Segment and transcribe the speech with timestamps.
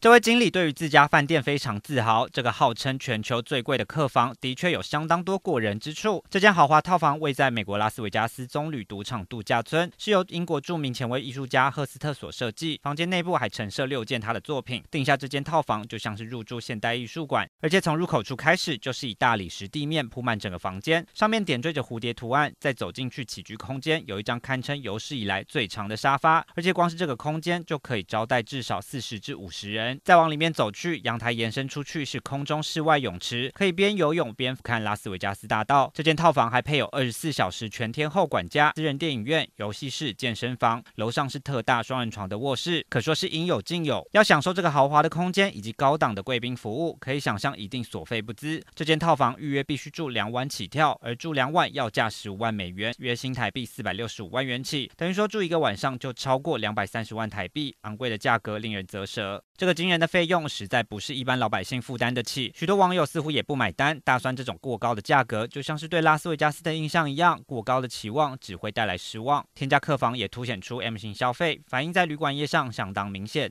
[0.00, 2.26] 这位经理对于自家饭店非常自豪。
[2.26, 6.24] 这个号称全球最贵的客房，的确有相当多过人之处。
[6.30, 12.80] 这间豪华套房位在美国拉斯维加斯棕榈赌场度假村，是由英国著名前卫艺术家赫斯特所设计。
[12.82, 14.82] 房间内部还陈设六件他的作品。
[14.90, 17.46] 订下这间套房，就像是入住现代艺术馆。
[17.60, 22.50] 而且从入口处开始，就是以大理石地面铺满整个房间，上面点缀着蝴蝶图案。
[22.58, 29.89] 再走进去起居空间，有一张堪称有史以来最长的沙发，而且光是这个空间就可以招待至少四十至五十人。
[30.04, 35.90] 再往里面走去，阳台延伸出去是空中室外泳池，可以边游泳边俯瞰拉斯维加斯大道。
[35.94, 44.06] 这间套房还配有二十四小时全天候管家、私人电影院、游戏室、健身房，楼上是特大双人床的卧室，可说是应有尽有。
[44.12, 48.62] 要享受这个豪华的空间以及高档的贵宾服务，可以想象一定所费不貲。
[48.74, 59.42] 这间套房预约必须住两晚起跳，而住两晚要价十五万美元，约新台币四百六十五万元起，等于说住一个晚上就超过两百三十万台币，昂贵的价格令人啧舌。
[59.60, 69.44] 这个惊人的费用实在不是一般老百姓负担得起，许多网友似乎也不买单，大酸这种过高的价格就像是对拉斯维加斯的印象一样，过高的期望只会带来失望。
[69.54, 73.48] 添加客房也凸显出 M 型消费，反映在旅馆业上相当明显。